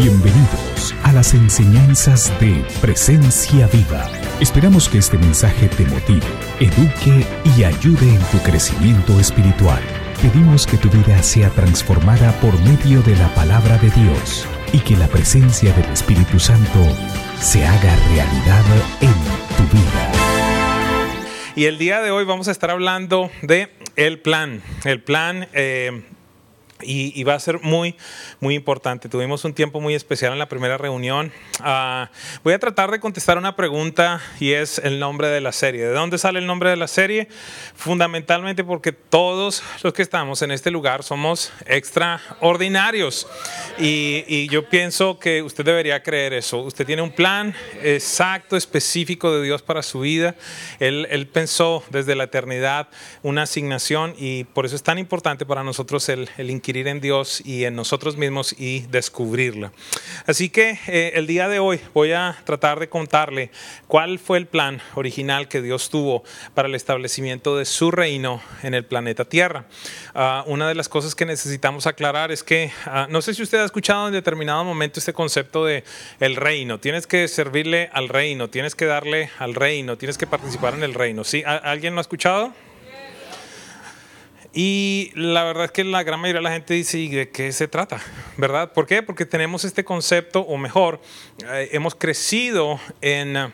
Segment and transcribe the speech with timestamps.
[0.00, 4.08] Bienvenidos a las enseñanzas de Presencia Viva.
[4.40, 6.24] Esperamos que este mensaje te motive,
[6.60, 9.82] eduque y ayude en tu crecimiento espiritual.
[10.22, 14.96] Pedimos que tu vida sea transformada por medio de la palabra de Dios y que
[14.96, 16.78] la presencia del Espíritu Santo
[17.40, 18.64] se haga realidad
[19.00, 19.14] en
[19.56, 20.12] tu vida.
[21.56, 24.62] Y el día de hoy vamos a estar hablando de el plan.
[24.84, 26.04] El plan eh,
[26.82, 27.94] y, va a ser muy,
[28.40, 29.08] muy importante.
[29.08, 31.32] Tuvimos un tiempo muy especial en la primera reunión.
[31.60, 32.10] Ah,
[32.44, 35.84] voy a tratar de contestar una pregunta y es el nombre de la serie.
[35.84, 37.28] ¿De dónde sale el nombre de la serie?
[37.74, 43.26] Fundamentalmente porque todos los que estamos en este lugar somos extraordinarios.
[43.78, 46.58] Y, y yo pienso que usted debería creer eso.
[46.58, 50.34] Usted tiene un plan exacto, específico de Dios para su vida.
[50.78, 52.88] Él, él pensó desde la eternidad
[53.22, 57.40] una asignación y por eso es tan importante para nosotros el, el adquirir en Dios
[57.46, 59.72] y en nosotros mismos y descubrirla.
[60.26, 63.50] Así que eh, el día de hoy voy a tratar de contarle
[63.86, 68.74] cuál fue el plan original que Dios tuvo para el establecimiento de su reino en
[68.74, 69.64] el planeta Tierra.
[70.14, 73.60] Ah, una de las cosas que necesitamos aclarar es que, ah, no sé si usted
[73.60, 75.84] ha escuchado en determinado momento este concepto de
[76.20, 76.78] el reino.
[76.80, 80.92] Tienes que servirle al reino, tienes que darle al reino, tienes que participar en el
[80.92, 81.24] reino.
[81.24, 81.42] ¿Sí?
[81.46, 82.52] ¿Alguien lo ha escuchado?
[84.60, 87.52] Y la verdad es que la gran mayoría de la gente dice, ¿y de qué
[87.52, 88.00] se trata?
[88.36, 88.72] ¿Verdad?
[88.72, 89.04] ¿Por qué?
[89.04, 91.00] Porque tenemos este concepto, o mejor,
[91.48, 93.52] eh, hemos crecido en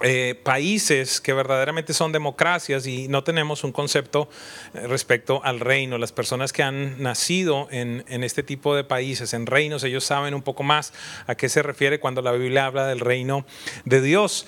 [0.00, 4.28] eh, países que verdaderamente son democracias y no tenemos un concepto
[4.74, 5.96] eh, respecto al reino.
[5.96, 10.34] Las personas que han nacido en, en, este tipo de países, en reinos, ellos saben
[10.34, 10.92] un poco más
[11.28, 13.46] a qué se refiere cuando la Biblia habla del reino
[13.84, 14.44] de Dios.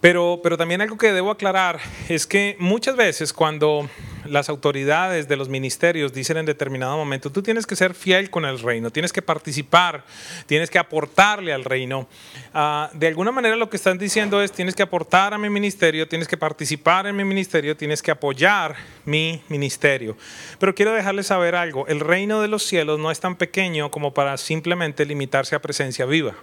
[0.00, 3.88] Pero, pero también algo que debo aclarar es que muchas veces cuando
[4.24, 8.44] las autoridades de los ministerios dicen en determinado momento, tú tienes que ser fiel con
[8.44, 10.04] el reino, tienes que participar,
[10.46, 12.08] tienes que aportarle al reino.
[12.54, 16.06] Ah, de alguna manera lo que están diciendo es, tienes que aportar a mi ministerio,
[16.06, 20.16] tienes que participar en mi ministerio, tienes que apoyar mi ministerio.
[20.58, 24.14] Pero quiero dejarles saber algo, el reino de los cielos no es tan pequeño como
[24.14, 26.34] para simplemente limitarse a presencia viva.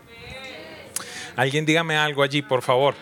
[1.35, 2.96] Alguien dígame algo allí, por favor.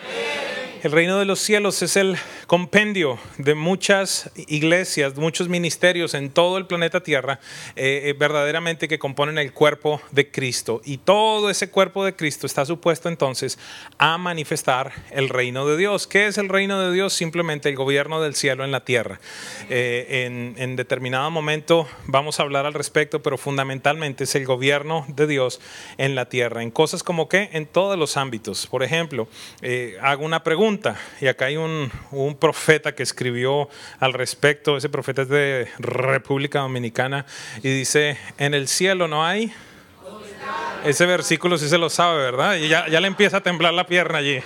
[0.84, 6.58] El reino de los cielos es el compendio de muchas iglesias, muchos ministerios en todo
[6.58, 7.40] el planeta Tierra,
[7.78, 10.82] eh, eh, verdaderamente que componen el cuerpo de Cristo.
[10.84, 13.58] Y todo ese cuerpo de Cristo está supuesto entonces
[13.98, 16.06] a manifestar el reino de Dios.
[16.06, 17.14] ¿Qué es el reino de Dios?
[17.14, 19.22] Simplemente el gobierno del cielo en la tierra.
[19.70, 20.26] Eh,
[20.58, 25.62] en, determinado momento vamos a hablar al respecto, pero fundamentalmente es el gobierno de Dios
[25.98, 28.68] en la tierra, en cosas como que en todos los ámbitos.
[28.68, 29.30] Por ejemplo,
[30.02, 30.73] hago una pregunta
[31.22, 31.92] y acá hay un,
[32.40, 33.70] profeta que escribió
[34.00, 37.26] al respecto, ese profeta es de República Dominicana,
[37.62, 39.54] y dice, en el cielo no hay...
[40.86, 42.58] Ese versículo sí se lo sabe, ¿verdad?
[42.58, 44.42] Y ya, ya le empieza a temblar la pierna allí.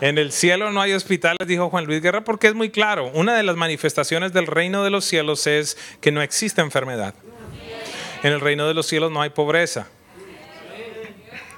[0.00, 3.10] En el cielo no hay hospitales, dijo Juan Luis Guerra, porque es muy claro.
[3.12, 7.14] Una de las manifestaciones del reino de los cielos es que no existe enfermedad.
[8.22, 9.86] En el reino de los cielos no hay pobreza.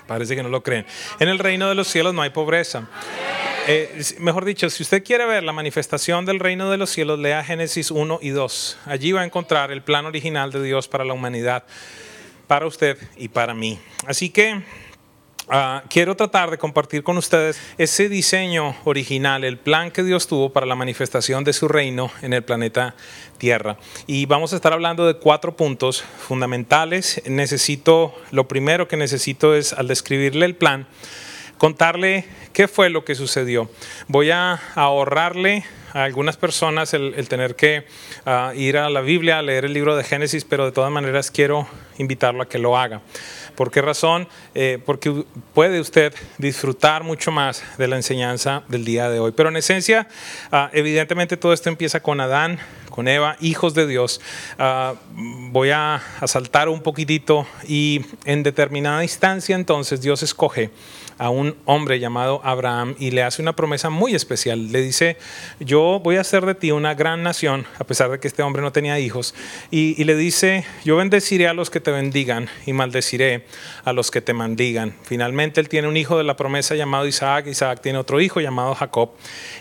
[0.09, 0.87] Parece que no lo creen.
[1.21, 2.89] En el reino de los cielos no hay pobreza.
[3.71, 7.45] Eh, mejor dicho, si usted quiere ver la manifestación del reino de los cielos, lea
[7.45, 8.79] Génesis 1 y 2.
[8.87, 11.65] Allí va a encontrar el plan original de Dios para la humanidad,
[12.47, 13.79] para usted y para mí.
[14.07, 14.63] Así que
[15.51, 20.51] ah, quiero tratar de compartir con ustedes ese diseño original, el plan que Dios tuvo
[20.51, 22.95] para la manifestación de su reino en el planeta
[23.37, 23.77] Tierra.
[24.07, 27.21] Y vamos a estar hablando de cuatro puntos fundamentales.
[27.27, 30.87] Necesito, lo primero que necesito es, al describirle el plan,
[31.59, 33.71] contarle qué fue lo que sucedió.
[34.07, 37.87] Voy a ahorrarle a algunas personas el, tener que
[38.27, 41.31] ah, ir a la Biblia a leer el libro de Génesis, pero de todas maneras
[41.31, 41.67] quiero
[41.99, 43.03] invitarlo a que lo haga.
[43.55, 44.29] ¿Por qué razón?
[44.55, 49.33] Eh, porque puede usted disfrutar mucho más de la enseñanza del día de hoy.
[49.33, 50.09] Pero en esencia,
[50.53, 52.59] ah, evidentemente todo esto empieza con Adán,
[52.99, 54.21] con Eva, hijos de Dios.
[54.59, 60.73] Ah, voy a, a saltar un poquitito y en determinada instancia entonces Dios escoge
[61.19, 64.73] a un hombre llamado Abraham y le hace una promesa muy especial.
[64.73, 65.17] Le dice,
[65.59, 68.63] yo voy a hacer de ti una gran nación, a pesar de que este hombre
[68.63, 69.35] no tenía hijos.
[69.71, 73.45] Y, le dice, yo bendeciré a los que te bendigan y maldeciré
[73.85, 74.95] a los que te maldigan.
[75.03, 78.75] Finalmente él tiene un hijo de la promesa llamado Isaac, Isaac tiene otro hijo llamado
[78.75, 79.11] Jacob.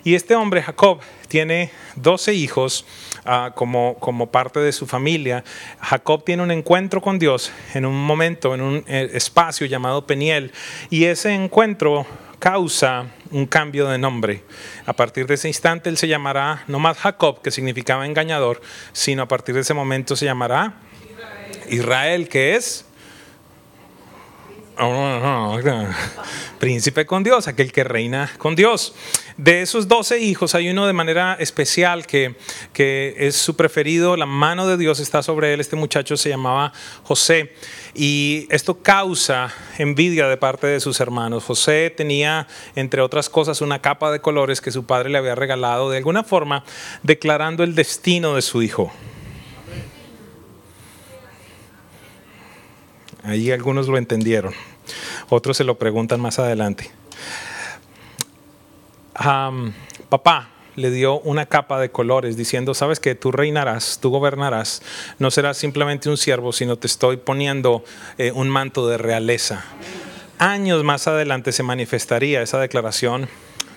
[0.04, 2.86] Y este hombre, Jacob, tiene 12 hijos
[3.26, 5.44] uh, como, como parte de su familia.
[5.80, 10.52] Jacob tiene un encuentro con Dios en un momento, en un eh, espacio llamado Peniel,
[10.90, 12.06] y ese encuentro
[12.40, 14.44] causa un cambio de nombre.
[14.86, 18.62] A partir de ese instante él se llamará no más Jacob, que significaba engañador,
[18.94, 20.76] sino a partir de ese momento se llamará
[21.70, 22.87] Israel que es
[26.60, 28.94] Príncipe con Dios, aquel que reina con Dios.
[29.38, 32.36] De esos doce hijos hay uno de manera especial que,
[32.74, 36.74] que es su preferido, la mano de Dios está sobre él, este muchacho se llamaba
[37.04, 37.54] José
[37.94, 41.44] y esto causa envidia de parte de sus hermanos.
[41.44, 45.90] José tenía, entre otras cosas, una capa de colores que su padre le había regalado,
[45.90, 46.64] de alguna forma
[47.04, 48.92] declarando el destino de su hijo.
[53.28, 54.54] Ahí algunos lo entendieron,
[55.28, 56.90] otros se lo preguntan más adelante.
[60.10, 64.82] papá le dio una capa de colores diciendo, sabes que tú reinarás, tú gobernarás,
[65.20, 67.84] no serás simplemente un siervo, sino te estoy poniendo
[68.18, 69.66] eh, un manto de realeza.
[70.40, 73.28] Años más adelante se manifestaría esa declaración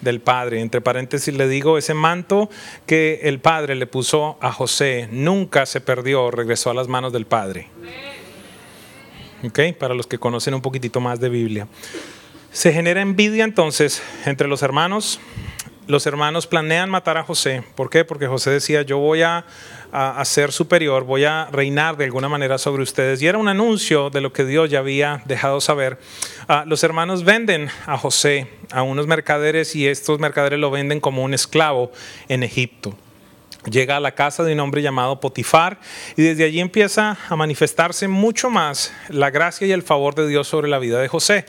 [0.01, 0.61] del Padre.
[0.61, 2.51] Entre paréntesis le digo, ese manto
[2.87, 7.27] que el Padre le puso a José nunca se perdió, regresó a las manos del
[7.27, 7.69] Padre.
[9.79, 11.67] Para los que conocen un poquitito más de Biblia.
[12.53, 15.19] Se genera envidia entonces entre los hermanos.
[15.87, 17.65] Los hermanos planean matar a José.
[17.75, 18.05] ¿Por qué?
[18.05, 19.45] Porque José decía, yo voy a,
[20.25, 23.23] ser superior, voy a reinar de alguna manera sobre ustedes.
[23.23, 25.99] Y era un anuncio de lo que Dios ya había dejado saber.
[26.47, 31.25] Ah, los hermanos venden a José a unos mercaderes y estos mercaderes lo venden como
[31.25, 31.91] un esclavo
[32.29, 32.95] en Egipto
[33.71, 35.79] llega a la casa de un hombre llamado Potifar
[36.17, 40.49] y desde allí empieza a manifestarse mucho más la gracia y el favor de Dios
[40.49, 41.45] sobre la vida de José.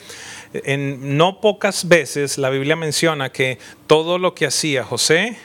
[0.54, 5.38] En no pocas veces la Biblia menciona que todo lo que hacía José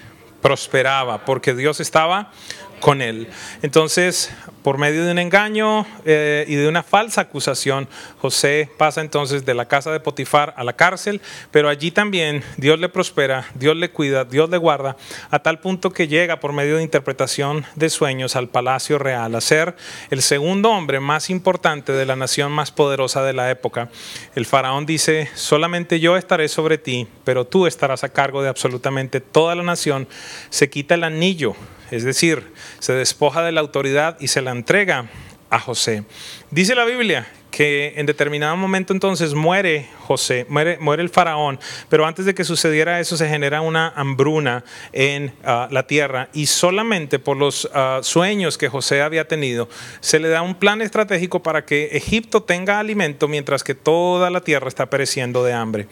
[0.42, 2.32] prosperaba porque Dios estaba
[2.80, 3.28] con él.
[3.62, 4.30] Entonces,
[4.66, 9.54] por medio de un engaño eh, y de una falsa acusación, José pasa entonces de
[9.54, 11.20] la casa de Potifar a la cárcel,
[11.52, 14.96] pero allí también Dios le prospera, Dios le cuida, Dios le guarda,
[15.30, 19.40] a tal punto que llega por medio de interpretación de sueños al palacio real, a
[19.40, 19.76] ser
[20.10, 23.88] el segundo hombre más importante de la nación más poderosa de la época.
[24.34, 29.20] El faraón dice, solamente yo estaré sobre ti, pero tú estarás a cargo de absolutamente
[29.20, 30.08] toda la nación.
[30.50, 31.54] Se quita el anillo
[31.90, 35.08] es decir, se despoja de la autoridad y se la entrega
[35.50, 36.04] a José.
[36.50, 37.26] Dice la Biblia
[37.56, 41.58] que en determinado momento entonces muere José, muere, muere el faraón,
[41.88, 44.62] pero antes de que sucediera eso se genera una hambruna
[44.92, 49.70] en ah, la tierra y solamente por los ah, sueños que José había tenido
[50.00, 54.42] se le da un plan estratégico para que Egipto tenga alimento mientras que toda la
[54.42, 55.88] tierra está pereciendo de hambre.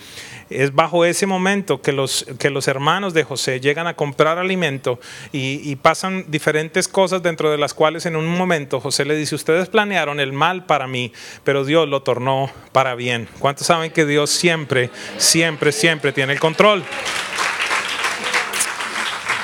[0.51, 5.01] Es bajo ese momento que los, que los hermanos de José llegan a comprar alimento
[5.33, 9.35] y, y pasan diferentes cosas dentro de las cuales en un momento José le dice,
[9.35, 11.13] ustedes planearon el mal para mí,
[11.45, 13.29] pero Dios lo tornó para bien.
[13.39, 16.85] ¿Cuántos saben que Dios siempre, siempre, siempre tiene el control?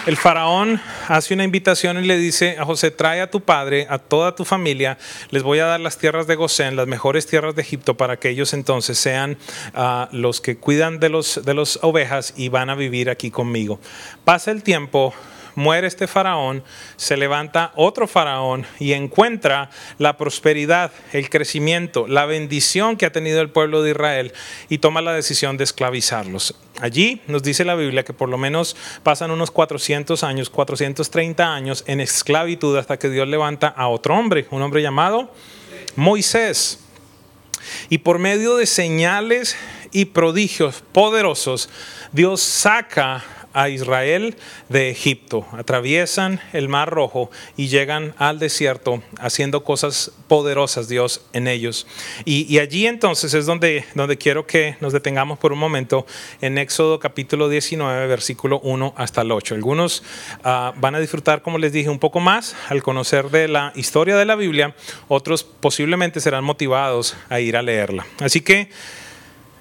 [0.07, 3.99] El faraón hace una invitación y le dice a José, trae a tu padre, a
[3.99, 4.97] toda tu familia,
[5.31, 8.29] les voy a dar las tierras de Gosén, las mejores tierras de Egipto, para que
[8.29, 9.37] ellos entonces sean
[9.75, 13.81] ah, los que cuidan de las los ovejas y van a vivir aquí conmigo.
[14.25, 15.13] Pasa el tiempo,
[15.55, 16.63] muere este faraón,
[16.97, 23.41] se levanta otro faraón y encuentra la prosperidad, el crecimiento, la bendición que ha tenido
[23.41, 24.33] el pueblo de Israel
[24.69, 26.55] y toma la decisión de esclavizarlos.
[26.81, 31.85] Allí nos dice la Biblia que por lo menos pasan unos 400 años, 430 años
[31.87, 35.33] en esclavitud hasta que Dios levanta a otro hombre, un hombre llamado
[35.97, 36.81] Moisés.
[37.89, 39.57] Y por medio de señales
[39.93, 41.69] y prodigios poderosos,
[42.13, 44.37] Dios saca a Israel
[44.69, 45.47] de Egipto.
[45.53, 51.87] Atraviesan el Mar Rojo y llegan al desierto haciendo cosas poderosas Dios en ellos.
[52.25, 56.07] Y, allí entonces es donde, donde quiero que nos detengamos por un momento
[56.41, 59.55] en Éxodo capítulo 19, versículo 1 hasta el 8.
[59.55, 60.03] Algunos
[60.45, 64.17] ah, van a disfrutar, como les dije, un poco más al conocer de la historia
[64.17, 64.75] de la Biblia,
[65.09, 68.07] otros posiblemente serán motivados a ir a leerla.
[68.21, 68.71] Así que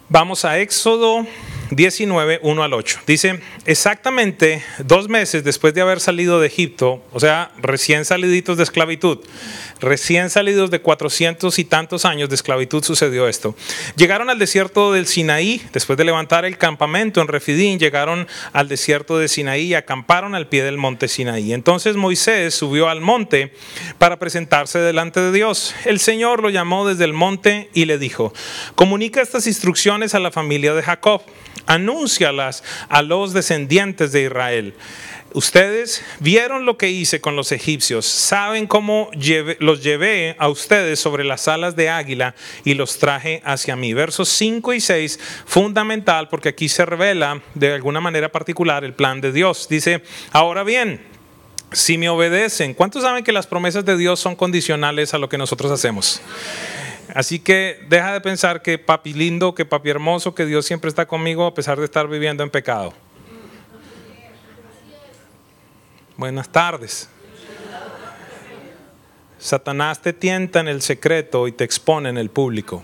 [0.09, 1.25] vamos a Éxodo
[1.71, 2.99] 19, 1 al 8.
[3.05, 8.63] Dice, exactamente dos meses después de haber salido de Egipto, o sea, recién saliditos de
[8.63, 9.19] esclavitud,
[9.79, 13.55] recién salidos de cuatrocientos y tantos años de esclavitud sucedió esto.
[13.95, 19.17] Llegaron al desierto del Sinaí, después de levantar el campamento en Refidín, llegaron al desierto
[19.17, 21.53] de Sinaí y acamparon al pie del monte Sinaí.
[21.53, 23.53] Entonces Moisés subió al monte
[23.97, 25.73] para presentarse delante de Dios.
[25.85, 28.33] El Señor lo llamó desde el monte y le dijo,
[28.75, 31.21] comunica estas instrucciones a la familia de Jacob
[31.69, 34.73] anúncialas a los descendientes de Israel.
[35.33, 39.11] Ustedes vieron lo que hice con los egipcios, saben cómo
[39.59, 42.33] los llevé a ustedes sobre las alas de águila
[42.65, 43.93] y los traje hacia mí.
[43.93, 49.21] Versos 5 y 6, fundamental porque aquí se revela de alguna manera particular el plan
[49.21, 49.67] de Dios.
[49.69, 50.99] Dice, ahora bien,
[51.71, 55.37] si me obedecen, ¿cuántos saben que las promesas de Dios son condicionales a lo que
[55.37, 56.21] nosotros hacemos?
[57.13, 61.07] Así que deja de pensar que papi lindo, que papi hermoso, que Dios siempre está
[61.07, 62.93] conmigo a pesar de estar viviendo en pecado.
[66.19, 67.07] Buenas tardes.
[69.39, 72.83] Satanás te tienta en el secreto y te expone en el público.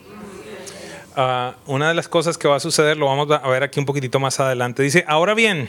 [1.18, 3.86] Ah, una de las cosas que va a suceder, lo vamos a ver aquí un
[3.86, 5.68] poquitito más adelante, dice, ahora bien,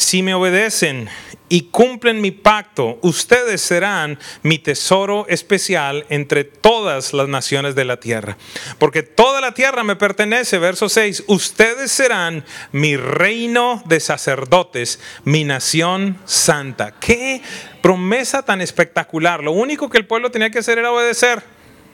[0.00, 1.10] si me obedecen
[1.50, 7.98] y cumplen mi pacto, ustedes serán mi tesoro especial entre todas las naciones de la
[8.00, 8.38] tierra.
[8.78, 15.44] Porque toda la tierra me pertenece, verso 6, ustedes serán mi reino de sacerdotes, mi
[15.44, 16.94] nación santa.
[16.98, 17.42] Qué
[17.82, 19.42] promesa tan espectacular.
[19.42, 21.42] Lo único que el pueblo tenía que hacer era obedecer.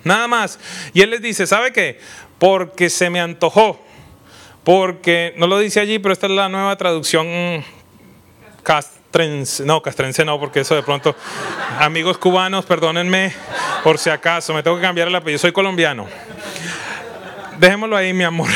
[0.04, 0.60] Nada más.
[0.94, 1.98] Y él les dice, ¿sabe qué?
[2.38, 3.84] Porque se me antojó.
[4.62, 7.64] Porque, no lo dice allí, pero esta es la nueva traducción
[8.66, 11.14] castrense, no, castrense no, porque eso de pronto,
[11.78, 13.32] amigos cubanos, perdónenme
[13.84, 16.08] por si acaso, me tengo que cambiar el apellido, soy colombiano.
[17.60, 18.48] Dejémoslo ahí, mi amor.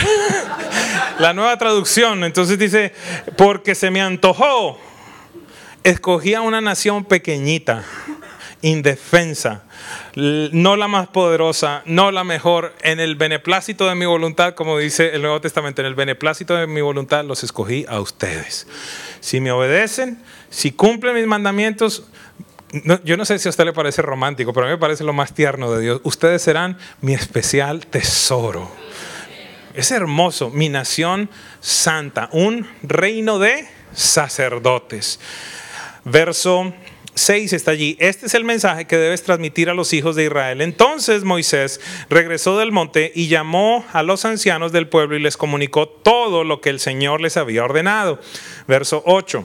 [1.20, 2.92] La nueva traducción, entonces dice,
[3.36, 4.80] porque se me antojó,
[5.84, 7.84] escogí a una nación pequeñita,
[8.62, 9.62] indefensa,
[10.14, 15.14] no la más poderosa, no la mejor, en el beneplácito de mi voluntad, como dice
[15.14, 18.66] el Nuevo Testamento, en el beneplácito de mi voluntad los escogí a ustedes.
[19.20, 22.04] Si me obedecen, si cumplen mis mandamientos,
[23.04, 25.12] yo no sé si a usted le parece romántico, pero a mí me parece lo
[25.12, 26.00] más tierno de Dios.
[26.04, 28.70] Ustedes serán mi especial tesoro.
[29.74, 35.20] Es hermoso, mi nación santa, un reino de sacerdotes.
[36.04, 36.72] Verso
[37.14, 37.96] 6 está allí.
[37.98, 40.60] Este es el mensaje que debes transmitir a los hijos de Israel.
[40.60, 45.88] Entonces Moisés regresó del monte y llamó a los ancianos del pueblo y les comunicó
[45.88, 48.20] todo lo que el Señor les había ordenado.
[48.66, 49.44] Verso 8.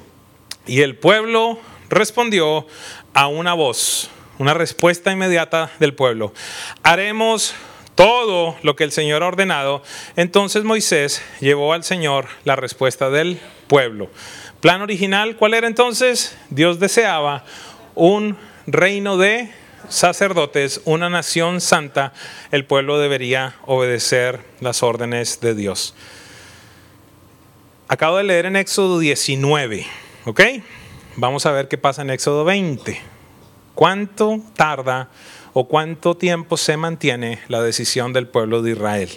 [0.67, 2.67] Y el pueblo respondió
[3.13, 6.33] a una voz, una respuesta inmediata del pueblo.
[6.83, 7.55] Haremos
[7.95, 9.81] todo lo que el Señor ha ordenado.
[10.15, 14.09] Entonces Moisés llevó al Señor la respuesta del pueblo.
[14.65, 16.35] Plan original, ¿cuál era entonces?
[16.49, 17.45] Dios deseaba
[17.93, 19.51] un reino de
[19.89, 22.13] sacerdotes, una nación santa,
[22.49, 25.93] el pueblo debería obedecer las órdenes de Dios.
[27.89, 29.85] Acabo de leer en Éxodo 19,
[30.25, 30.41] ¿ok?
[31.15, 32.99] Vamos a ver qué pasa en Éxodo 20.
[33.75, 35.09] ¿Cuánto tarda
[35.53, 39.11] o cuánto tiempo se mantiene la decisión del pueblo de Israel?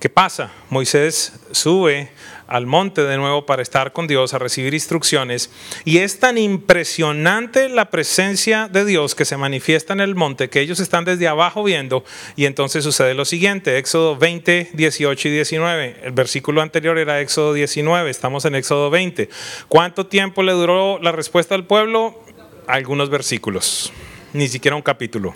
[0.00, 0.50] ¿Qué pasa?
[0.70, 2.10] Moisés sube
[2.48, 5.50] al monte de nuevo para estar con Dios, a recibir instrucciones.
[5.84, 10.60] Y es tan impresionante la presencia de Dios que se manifiesta en el monte que
[10.60, 12.04] ellos están desde abajo viendo.
[12.36, 16.00] Y entonces sucede lo siguiente, Éxodo 20, 18 y 19.
[16.04, 19.28] El versículo anterior era Éxodo 19, estamos en Éxodo 20.
[19.68, 22.22] ¿Cuánto tiempo le duró la respuesta al pueblo?
[22.66, 23.92] Algunos versículos,
[24.32, 25.34] ni siquiera un capítulo.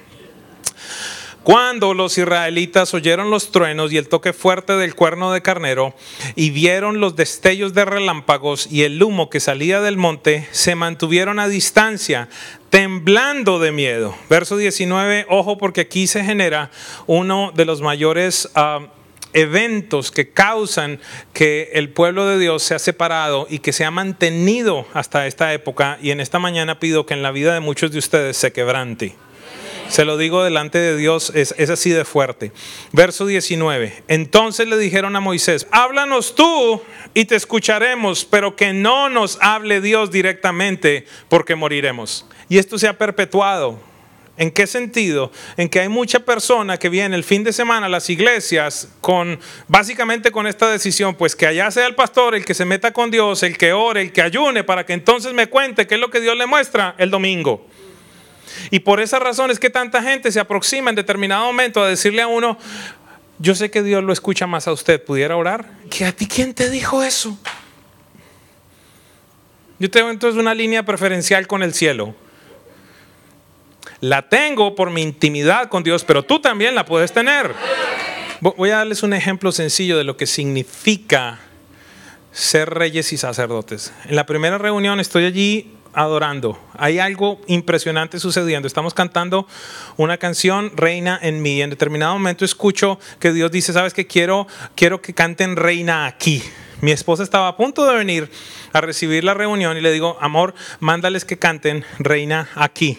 [1.42, 5.94] Cuando los israelitas oyeron los truenos y el toque fuerte del cuerno de carnero
[6.36, 11.38] y vieron los destellos de relámpagos y el humo que salía del monte, se mantuvieron
[11.38, 12.28] a distancia,
[12.68, 14.14] temblando de miedo.
[14.28, 16.70] Verso 19, ojo porque aquí se genera
[17.06, 18.50] uno de los mayores...
[18.54, 18.80] Ah,
[19.32, 20.98] eventos que causan
[21.32, 25.54] que el pueblo de Dios se ha separado y que se ha mantenido hasta esta
[25.54, 25.98] época.
[26.02, 29.14] Y en esta mañana pido que en la vida de muchos de ustedes se quebrante.
[29.90, 32.52] Se lo digo delante de Dios, es, así de fuerte.
[32.92, 34.04] Verso 19.
[34.06, 36.80] Entonces le dijeron a Moisés, háblanos tú
[37.12, 42.24] y te escucharemos, pero que no nos hable Dios directamente porque moriremos.
[42.48, 43.80] Y esto se ha perpetuado.
[44.36, 45.32] ¿En qué sentido?
[45.56, 49.40] En que hay mucha persona que viene el fin de semana a las iglesias con
[49.66, 53.10] básicamente con esta decisión, pues que allá sea el pastor el que se meta con
[53.10, 56.10] Dios, el que ore, el que ayune, para que entonces me cuente qué es lo
[56.10, 57.66] que Dios le muestra el domingo.
[58.70, 62.22] Y por esa razón es que tanta gente se aproxima en determinado momento a decirle
[62.22, 62.58] a uno,
[63.38, 65.70] yo sé que Dios lo escucha más a usted, ¿pudiera orar?
[65.90, 67.38] ¿Que a ti quién te dijo eso?
[69.78, 72.14] Yo tengo entonces una línea preferencial con el cielo.
[74.00, 77.54] La tengo por mi intimidad con Dios, pero tú también la puedes tener.
[78.40, 81.38] Voy a darles un ejemplo sencillo de lo que significa
[82.32, 83.92] ser reyes y sacerdotes.
[84.04, 86.58] En la primera reunión estoy allí adorando.
[86.76, 88.66] Hay algo impresionante sucediendo.
[88.66, 89.46] Estamos cantando
[89.96, 91.62] una canción, Reina en mí.
[91.62, 96.42] En determinado momento escucho que Dios dice, sabes que quiero, quiero que canten Reina aquí.
[96.80, 98.30] Mi esposa estaba a punto de venir
[98.72, 102.96] a recibir la reunión y le digo, amor, mándales que canten Reina aquí.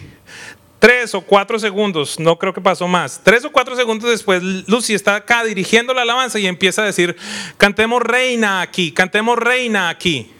[0.78, 3.20] Tres o cuatro segundos, no creo que pasó más.
[3.22, 7.16] Tres o cuatro segundos después, Lucy está acá dirigiendo la alabanza y empieza a decir,
[7.56, 10.32] cantemos reina aquí, cantemos reina aquí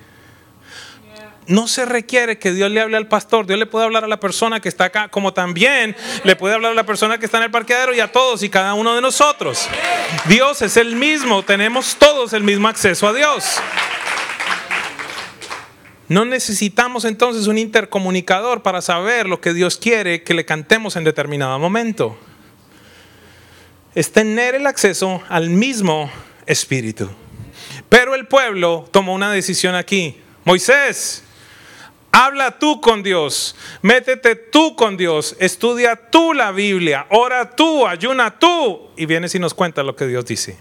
[1.52, 4.18] no se requiere que Dios le hable al pastor, Dios le puede hablar a la
[4.18, 5.94] persona que está acá, como también
[6.24, 8.48] le puede hablar a la persona que está en el parqueadero y a todos y
[8.48, 9.68] cada uno de nosotros.
[10.26, 13.44] Dios es el mismo, tenemos todos el mismo acceso a Dios.
[16.08, 21.04] No necesitamos entonces un intercomunicador para saber lo que Dios quiere que le cantemos en
[21.04, 22.16] determinado momento.
[23.94, 26.10] Es tener el acceso al mismo
[26.46, 27.10] Espíritu.
[27.90, 30.18] Pero el pueblo tomó una decisión aquí.
[30.44, 31.24] Moisés,
[32.12, 38.38] habla tú con Dios, métete tú con Dios, estudia tú la Biblia, ora tú, ayuna
[38.38, 40.58] tú y vienes y nos cuentas lo que Dios dice.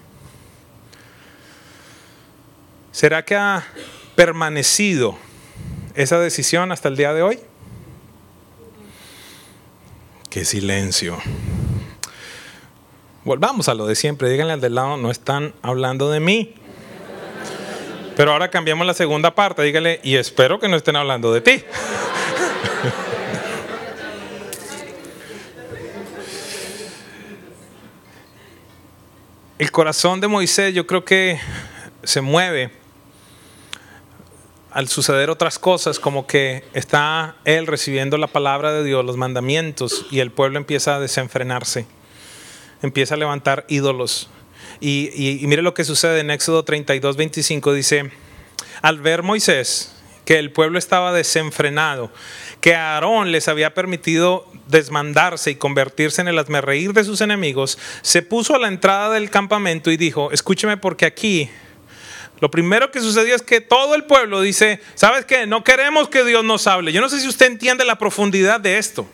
[2.92, 3.66] ¿Será que ha
[4.16, 5.18] permanecido
[5.94, 7.40] esa decisión hasta el día de hoy?
[10.30, 11.18] Qué silencio.
[13.24, 14.30] Volvamos a lo de siempre.
[14.30, 16.56] Díganle al del lado, no están hablando de mí.
[18.16, 19.64] Pero ahora cambiamos la segunda parte.
[19.64, 21.64] Díganle, y espero que no estén hablando de ti.
[29.58, 31.40] El corazón de Moisés yo creo que
[32.04, 32.72] se mueve
[34.72, 40.08] al suceder otras cosas, como que está él recibiendo la palabra de Dios, los mandamientos,
[40.10, 41.86] y el pueblo empieza a desenfrenarse,
[42.82, 44.30] empieza a levantar ídolos.
[44.82, 48.12] Y, mire lo que sucede en Éxodo 32, 25, dice,
[48.82, 49.96] al ver Moisés
[50.26, 52.12] que el pueblo estaba desenfrenado,
[52.62, 58.22] que Aarón les había permitido desmandarse y convertirse en el asmerreír de sus enemigos, se
[58.22, 61.50] puso a la entrada del campamento y dijo, escúcheme porque aquí
[62.42, 65.46] lo primero que sucedió es que todo el pueblo dice, ¿sabes qué?
[65.46, 66.92] No queremos que Dios nos hable.
[66.92, 69.08] Yo no sé si usted entiende la profundidad de esto.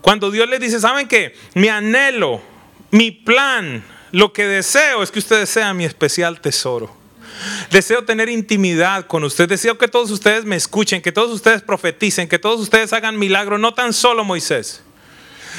[0.00, 1.36] Cuando Dios le dice, ¿saben qué?
[1.54, 2.42] Mi anhelo,
[2.90, 6.88] mi plan, lo que deseo es que usted sea mi especial tesoro.
[7.72, 9.48] Deseo tener intimidad con usted.
[9.48, 13.58] Deseo que todos ustedes me escuchen, que todos ustedes profeticen, que todos ustedes hagan milagro,
[13.58, 14.84] no tan solo Moisés.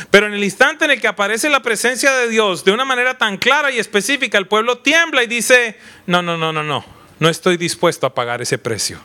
[0.09, 3.17] Pero en el instante en el que aparece la presencia de Dios de una manera
[3.17, 6.85] tan clara y específica, el pueblo tiembla y dice, no, no, no, no, no,
[7.19, 9.01] no estoy dispuesto a pagar ese precio.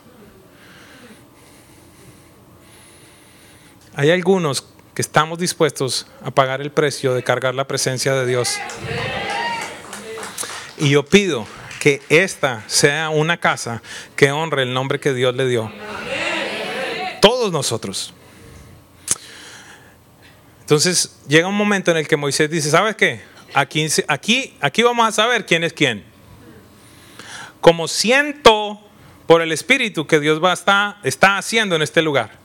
[3.96, 8.60] Hay algunos que estamos dispuestos a pagar el precio de cargar la presencia de Dios.
[10.80, 11.46] Y yo pido
[11.78, 13.82] que esta sea una casa
[14.16, 15.70] que honre el nombre que Dios le dio.
[17.20, 18.14] Todos nosotros.
[20.60, 23.20] Entonces llega un momento en el que Moisés dice, ¿sabes qué?
[23.52, 26.04] Aquí, aquí, aquí vamos a saber quién es quién.
[27.60, 28.80] Como siento
[29.26, 32.38] por el Espíritu que Dios va a está haciendo en este lugar.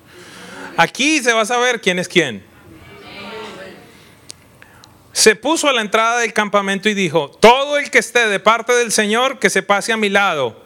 [0.75, 2.43] Aquí se va a saber quién es quién.
[5.15, 8.73] Se puso a la entrada del campamento y dijo, todo el que esté de parte
[8.73, 10.61] del Señor, que se pase a mi lado.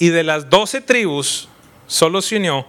[0.00, 1.48] Y de las doce tribus,
[1.86, 2.66] solo se unió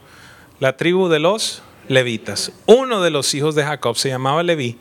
[0.60, 2.52] la tribu de los levitas.
[2.68, 4.78] Uno de los hijos de Jacob se llamaba Leví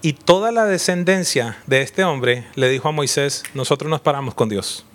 [0.00, 4.48] y toda la descendencia de este hombre le dijo a Moisés, nosotros nos paramos con
[4.48, 4.86] Dios.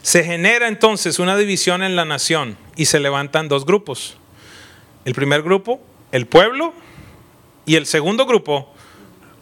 [0.00, 4.16] Se genera entonces una división en la nación y se levantan dos grupos.
[5.04, 5.78] El primer grupo,
[6.10, 6.72] el pueblo,
[7.66, 8.72] y el segundo grupo,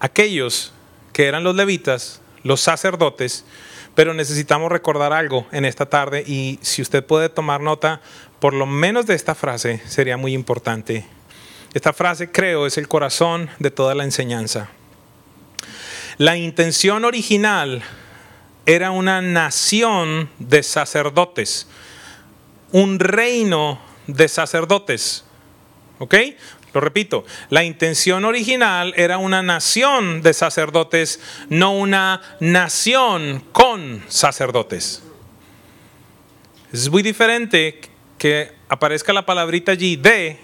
[0.01, 0.73] aquellos
[1.13, 3.45] que eran los levitas, los sacerdotes,
[3.95, 8.01] pero necesitamos recordar algo en esta tarde y si usted puede tomar nota,
[8.39, 11.05] por lo menos de esta frase sería muy importante.
[11.75, 14.69] Esta frase, creo, es el corazón de toda la enseñanza.
[16.17, 17.83] La intención original
[18.67, 21.69] era una nación de sacerdotes,
[22.73, 25.25] un reino de sacerdotes.
[25.99, 26.15] ¿Ok?
[26.79, 35.03] Lo repito, la intención original era una nación de sacerdotes, no una nación con sacerdotes.
[36.73, 37.81] Es muy diferente
[38.17, 40.39] que aparezca la palabrita allí de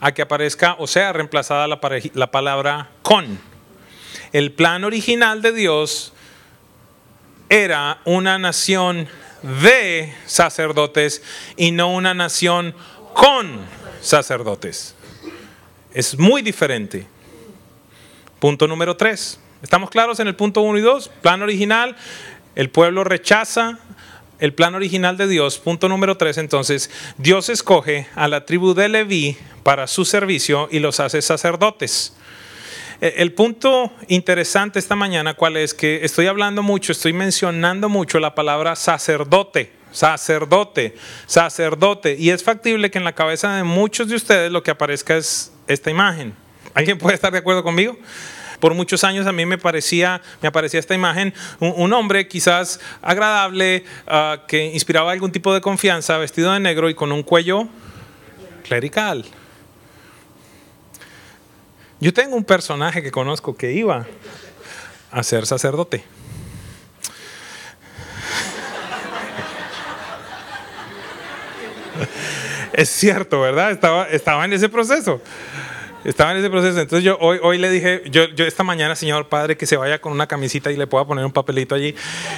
[0.00, 1.80] a que aparezca o sea reemplazada la,
[2.12, 3.38] la palabra con.
[4.34, 6.12] El plan original de Dios
[7.48, 9.08] era una nación
[9.62, 11.22] de sacerdotes
[11.56, 12.74] y no una nación
[13.14, 13.60] con
[14.02, 14.94] sacerdotes.
[15.98, 17.08] Es muy diferente.
[18.38, 19.40] Punto número tres.
[19.64, 21.08] ¿Estamos claros en el punto uno y dos?
[21.22, 21.96] Plan original,
[22.54, 23.80] el pueblo rechaza
[24.38, 25.58] el plan original de Dios.
[25.58, 30.78] Punto número tres, entonces, Dios escoge a la tribu de Leví para su servicio y
[30.78, 32.14] los hace sacerdotes.
[33.00, 38.20] E, el punto interesante esta mañana, cuál es que estoy hablando mucho, estoy mencionando mucho
[38.20, 40.94] la palabra sacerdote, sacerdote,
[41.26, 45.16] sacerdote, y es factible que en la cabeza de muchos de ustedes lo que aparezca
[45.16, 46.36] es esta imagen.
[46.72, 47.96] ¿Alguien puede estar de acuerdo conmigo?
[48.60, 53.84] por muchos años a mí me parecía, me aparecía esta imagen, un, hombre quizás agradable,
[54.08, 57.68] ah, que inspiraba algún tipo de confianza, vestido de negro y con un cuello
[58.64, 59.24] clerical.
[62.00, 64.08] Yo tengo un personaje que conozco que iba
[65.12, 66.04] a ser sacerdote.
[72.78, 73.72] Es cierto, ¿verdad?
[73.72, 75.20] Estaba, estaba en ese proceso.
[76.04, 76.80] Estaba en ese proceso.
[76.80, 80.00] Entonces yo hoy, hoy le dije, yo, yo esta mañana, señor padre, que se vaya
[80.00, 81.96] con una camisita y le pueda poner un papelito allí.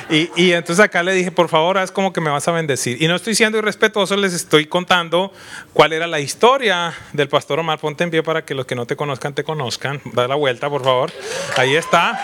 [0.09, 3.03] Y, y entonces acá le dije, por favor, haz como que me vas a bendecir.
[3.03, 5.31] Y no estoy siendo irrespetuoso, les estoy contando
[5.75, 7.79] cuál era la historia del pastor Omar.
[7.79, 10.01] Ponte en pie para que los que no te conozcan te conozcan.
[10.15, 11.13] Da la vuelta, por favor.
[11.59, 12.19] Ahí está.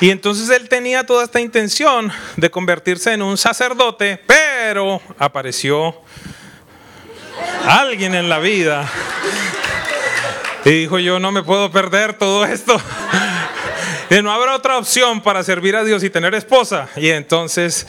[0.00, 6.02] Y entonces él tenía toda esta intención de convertirse en un sacerdote, pero apareció
[7.66, 8.88] alguien en la vida
[10.64, 12.80] y dijo, yo no me puedo perder todo esto.
[14.08, 16.88] Y no habrá otra opción para servir a Dios y tener esposa.
[16.94, 17.88] Y entonces,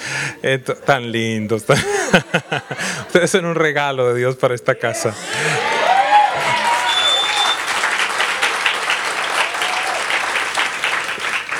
[0.84, 1.64] tan lindos.
[3.08, 5.14] Ustedes son un regalo de Dios para esta casa.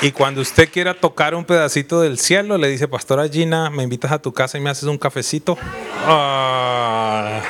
[0.00, 4.12] Y cuando usted quiera tocar un pedacito del cielo, le dice, Pastora Gina, me invitas
[4.12, 5.58] a tu casa y me haces un cafecito.
[6.06, 7.42] Ah.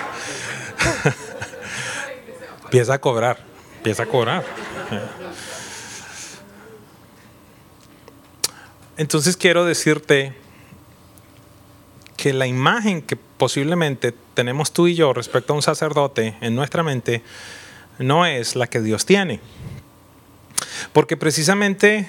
[2.65, 3.39] empieza a cobrar,
[3.77, 4.45] empieza a cobrar.
[8.97, 10.35] Entonces quiero decirte
[12.17, 16.83] que la imagen que posiblemente tenemos tú y yo respecto a un sacerdote en nuestra
[16.83, 17.23] mente
[17.99, 19.41] no es la que Dios tiene.
[20.93, 22.09] Porque precisamente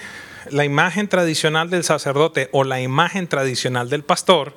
[0.49, 4.54] la imagen tradicional del sacerdote o la imagen tradicional del pastor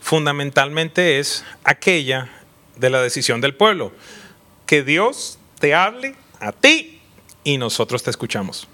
[0.00, 2.28] fundamentalmente es aquella
[2.76, 3.92] de la decisión del pueblo.
[4.66, 7.00] Que Dios te hable a ti
[7.44, 8.68] y nosotros te escuchamos.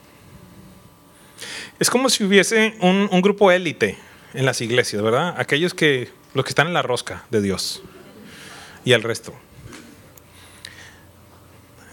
[1.78, 3.98] Es como si hubiese un, grupo élite
[4.32, 5.34] en las iglesias, ¿verdad?
[5.38, 7.82] Aquellos que, los que están en la rosca de Dios
[8.84, 9.34] y el resto.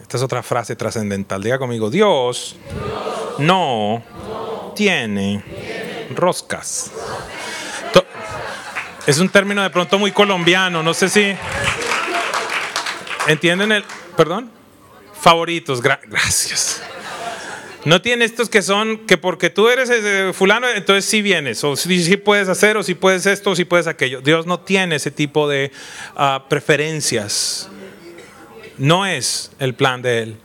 [0.02, 1.42] Esta es otra frase trascendental.
[1.42, 2.56] Diga conmigo, Dios,
[3.40, 4.04] no
[4.74, 5.44] tiene
[6.16, 6.92] roscas.
[9.06, 11.36] Es un término de pronto muy colombiano, no sé si
[13.28, 13.84] entienden el,
[14.16, 14.50] perdón,
[15.20, 16.82] favoritos, gracias.
[17.84, 19.92] No tiene estos que son que porque tú eres
[20.34, 23.88] fulano, entonces sí vienes, o sí, puedes hacer, o si puedes esto, o si puedes
[23.88, 24.22] aquello.
[24.22, 25.72] Dios no tiene ese tipo de
[26.16, 27.70] ah, preferencias.
[28.78, 30.38] No es el plan de Él.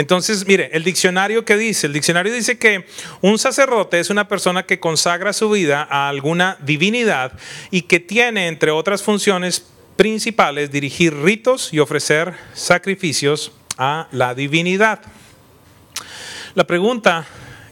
[0.00, 2.86] Entonces, mire, el diccionario que dice, el diccionario dice que
[3.20, 7.32] un sacerdote es una persona que consagra su vida a alguna divinidad
[7.70, 15.02] y que tiene, entre otras funciones principales, dirigir ritos y ofrecer sacrificios a la divinidad.
[16.54, 17.26] La pregunta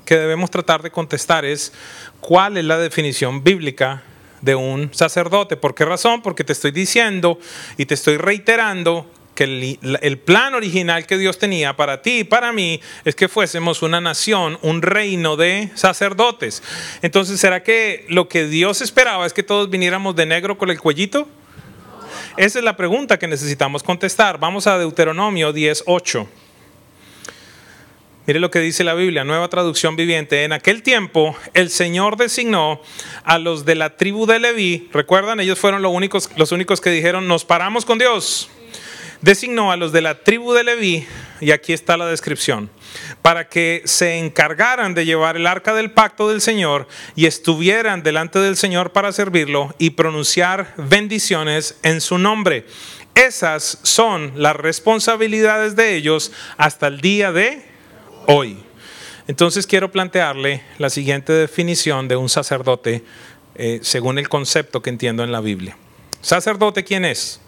[0.04, 1.72] que debemos tratar de contestar es,
[2.20, 4.02] ¿cuál es la definición bíblica
[4.42, 5.56] de un sacerdote?
[5.56, 6.20] ¿Por qué razón?
[6.20, 7.38] Porque te estoy diciendo
[7.78, 12.52] y te estoy reiterando que el, plan original que Dios tenía para ti y para
[12.52, 16.60] mí es que fuésemos una nación, un reino de sacerdotes.
[17.02, 20.80] Entonces, ¿será que lo que Dios esperaba es que todos viniéramos de negro con el
[20.80, 21.28] cuellito?
[22.36, 24.40] Esa es la pregunta que necesitamos contestar.
[24.40, 26.26] Vamos a Deuteronomio 10.8.
[28.26, 30.42] Mire lo que dice la Biblia, nueva traducción viviente.
[30.42, 32.82] En aquel tiempo el Señor designó
[33.22, 34.88] a los de la tribu de Leví.
[34.92, 38.50] Recuerdan, ellos fueron los únicos, los únicos que dijeron, nos paramos con Dios
[39.20, 41.06] designó a los de la tribu de Leví,
[41.40, 42.70] y aquí está la descripción,
[43.22, 48.38] para que se encargaran de llevar el arca del pacto del Señor y estuvieran delante
[48.38, 52.66] del Señor para servirlo y pronunciar bendiciones en su nombre.
[53.14, 57.64] Esas son las responsabilidades de ellos hasta el día de
[58.26, 58.58] hoy.
[59.26, 63.04] Entonces quiero plantearle la siguiente definición de un sacerdote
[63.56, 65.76] eh, según el concepto que entiendo en la Biblia.
[66.20, 67.40] ¿Sacerdote quién es?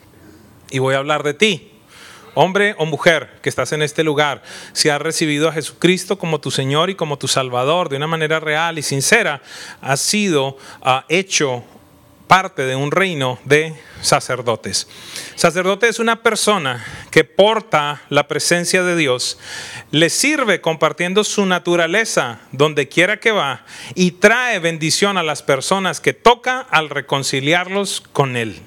[0.70, 1.70] Y voy a hablar de ti.
[2.35, 6.50] Hombre o mujer que estás en este lugar, si has recibido a Jesucristo como tu
[6.50, 9.42] Señor y como tu Salvador de una manera real y sincera,
[9.80, 11.64] has sido ah, hecho
[12.30, 14.87] parte de un reino de sacerdotes.
[15.35, 19.37] Sacerdote es una persona que porta la presencia de Dios,
[19.90, 23.64] le sirve compartiendo su naturaleza donde quiera que va
[23.96, 28.62] y trae bendición a las personas que toca al reconciliarlos con Él.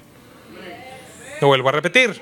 [1.44, 2.18] Lo vuelvo a repetir.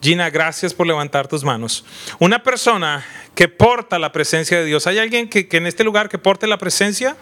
[0.00, 1.84] Gina, gracias por levantar tus manos.
[2.18, 4.86] Una persona que porta la presencia de Dios.
[4.86, 7.18] ¿Hay alguien que, en este lugar que porte la presencia?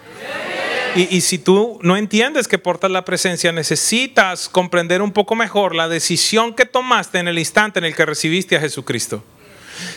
[0.95, 5.75] Y, y, si tú no entiendes que portas la presencia, necesitas comprender un poco mejor
[5.75, 9.25] la decisión que tomaste en el instante en el que recibiste a Jesucristo.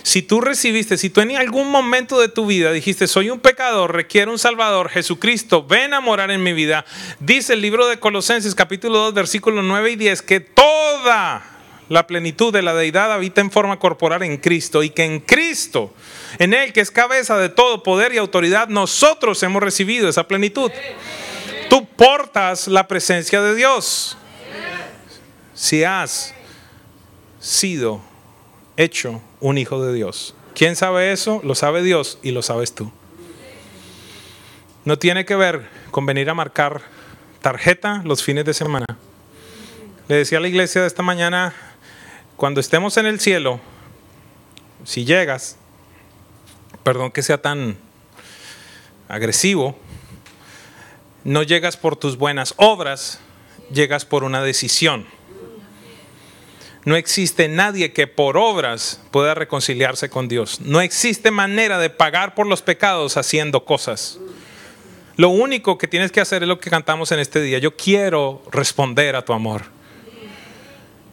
[0.03, 3.93] Si tú recibiste, si tú en algún momento de tu vida dijiste, soy un pecador,
[3.93, 6.85] requiero un Salvador, Jesucristo, ven a morar en mi vida,
[7.19, 12.53] dice el libro de Colosenses capítulo 2 versículos 9 y 10 que toda la plenitud
[12.53, 15.93] de la deidad habita en forma corporal en Cristo y que en Cristo,
[16.37, 20.71] en Él que es cabeza de todo poder y autoridad, nosotros hemos recibido esa plenitud.
[21.69, 24.17] Tú portas la presencia de Dios.
[25.53, 26.33] Si has
[27.39, 28.01] sido
[28.79, 30.33] hecho un hijo de Dios.
[30.55, 31.41] ¿Quién sabe eso?
[31.43, 32.91] Lo sabe Dios y lo sabes tú.
[34.85, 36.81] No tiene que ver con venir a marcar
[37.41, 38.85] tarjeta los fines de semana.
[40.07, 41.53] Le decía a la iglesia de esta mañana,
[42.37, 43.59] cuando estemos en el cielo,
[44.85, 45.57] si llegas,
[46.83, 47.77] perdón que sea tan
[49.09, 49.77] agresivo,
[51.25, 53.19] no llegas por tus buenas obras,
[53.71, 55.05] llegas por una decisión.
[56.89, 60.59] No existe nadie que por obras pueda reconciliarse con Dios.
[60.59, 64.17] No existe manera de pagar por los pecados haciendo cosas.
[65.15, 67.59] Lo único que tienes que hacer es lo que cantamos en este día.
[67.59, 69.65] Yo quiero responder a tu amor.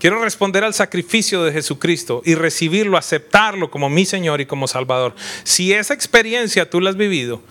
[0.01, 5.15] Quiero responder al sacrificio de Jesucristo y recibirlo, aceptarlo como mi Señor y como Salvador.
[5.45, 7.43] Si esa experiencia tú la has vivido,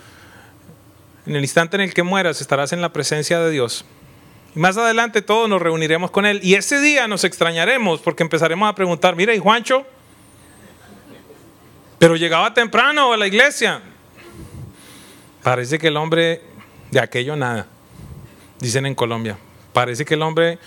[1.26, 3.84] en el instante en el que mueras estarás en la presencia de Dios.
[4.56, 6.40] Más adelante todos nos reuniremos con Él.
[6.42, 9.86] Y ese día nos extrañaremos porque empezaremos a preguntar, mira, ¿y Juancho?
[11.98, 13.82] Pero llegaba temprano a la iglesia.
[15.42, 16.40] Parece que el hombre
[16.90, 17.66] de aquello nada,
[18.58, 19.36] dicen en Colombia.
[19.74, 20.58] Parece que el hombre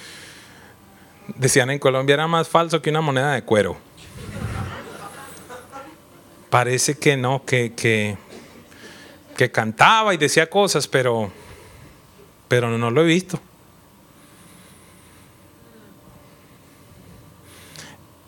[1.35, 3.75] decían en Colombia, era más falso que una moneda de cuero.
[6.51, 8.19] Parece que no, que, que,
[9.35, 11.31] que cantaba y decía cosas, pero,
[12.47, 13.41] pero no lo he visto.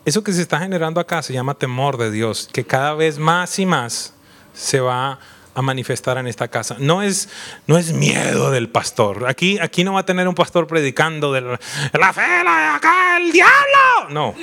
[0.04, 3.60] Eso que se está generando acá se llama temor de Dios, que cada vez más
[3.60, 4.14] y más
[4.54, 5.20] se va
[5.54, 6.76] a manifestar en esta casa.
[6.80, 7.30] No es,
[7.68, 9.28] no es miedo del pastor.
[9.28, 13.32] Aquí, aquí no va a tener un pastor predicando de la fe, la, acá, el
[13.32, 14.10] diablo.
[14.10, 14.34] No.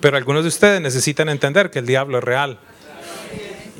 [0.00, 2.58] Pero algunos de ustedes necesitan entender que el diablo es real.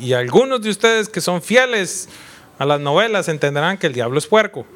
[0.00, 2.08] Y algunos de ustedes que son fieles
[2.58, 4.66] a las novelas entenderán que el diablo es puerco.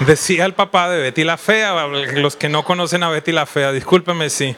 [0.00, 3.70] Decía el papá de Betty la Fea, los que no conocen a Betty la Fea,
[3.70, 4.56] discúlpeme si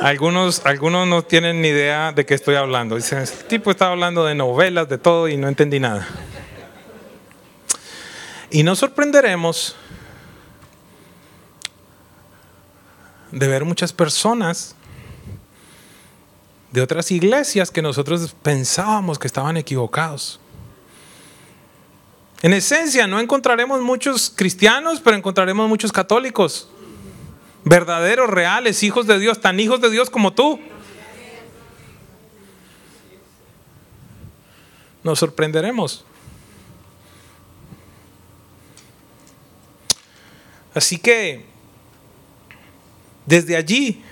[0.00, 2.96] algunos, algunos no tienen ni idea de qué estoy hablando.
[2.96, 6.08] Dicen, este tipo está hablando de novelas, de todo y no entendí nada.
[8.50, 9.76] Y nos sorprenderemos
[13.30, 14.74] de ver muchas personas
[16.72, 20.40] de otras iglesias que nosotros pensábamos que estaban equivocados.
[22.46, 26.68] En esencia, no encontraremos muchos cristianos, pero encontraremos muchos católicos
[27.64, 30.60] verdaderos, reales, hijos de Dios, tan hijos de Dios como tú.
[35.02, 36.04] Nos sorprenderemos.
[40.72, 41.46] Así que
[43.26, 44.04] desde allí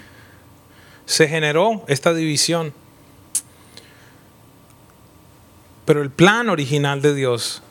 [1.07, 2.75] se generó esta división.
[5.85, 7.63] Pero el plan original de Dios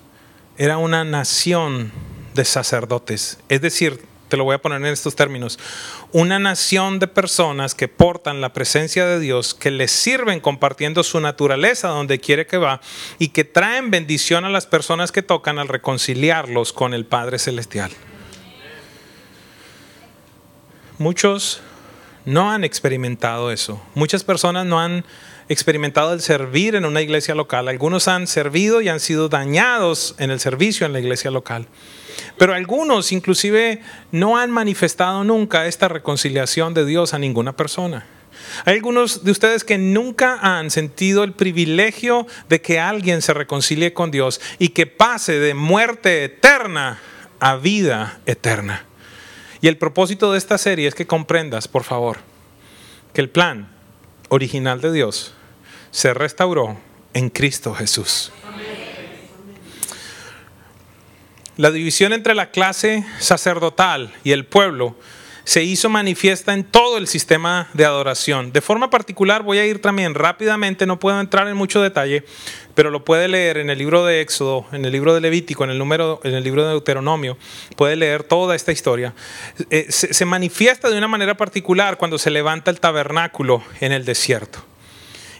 [0.57, 1.91] era una nación
[2.33, 5.59] de sacerdotes, es decir, te lo voy a poner en estos términos,
[6.11, 11.19] una nación de personas que portan la presencia de Dios, que les sirven compartiendo su
[11.19, 12.81] naturaleza donde quiere que va
[13.19, 17.91] y que traen bendición a las personas que tocan al reconciliarlos con el Padre Celestial.
[20.97, 21.61] Muchos
[22.25, 23.81] no han experimentado eso.
[23.93, 25.05] Muchas personas no han
[25.49, 27.67] experimentado el servir en una iglesia local.
[27.67, 31.67] Algunos han servido y han sido dañados en el servicio en la iglesia local.
[32.38, 38.06] Pero algunos inclusive no han manifestado nunca esta reconciliación de Dios a ninguna persona.
[38.65, 43.93] Hay algunos de ustedes que nunca han sentido el privilegio de que alguien se reconcilie
[43.93, 46.99] con Dios y que pase de muerte eterna
[47.39, 48.86] a vida eterna.
[49.62, 52.17] Y el propósito de esta serie es que comprendas, por favor,
[53.13, 53.72] que el plan
[54.34, 55.34] original de Dios
[55.91, 56.80] se restauró
[57.13, 58.32] en Cristo Jesús.
[61.56, 64.96] La división entre la clase sacerdotal y el pueblo
[65.43, 68.51] se hizo manifiesta en todo el sistema de adoración.
[68.51, 72.23] De forma particular, voy a ir también rápidamente, no puedo entrar en mucho detalle,
[72.75, 75.71] pero lo puede leer en el libro de Éxodo, en el libro de Levítico, en
[75.71, 77.38] el, número, en el libro de Deuteronomio,
[77.75, 79.13] puede leer toda esta historia.
[79.69, 84.72] Eh, se manifiesta de una manera particular cuando se levanta el tabernáculo en el desierto.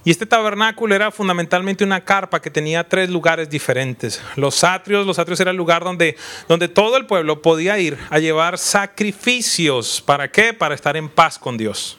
[0.06, 4.22] Y este tabernáculo era fundamentalmente una carpa que tenía tres lugares diferentes.
[4.36, 6.18] Los atrios, los atrios era el lugar donde,
[6.50, 10.02] donde todo el pueblo podía ir a llevar sacrificios.
[10.02, 10.54] ¿Para qué?
[10.54, 11.98] Para estar en paz con Dios.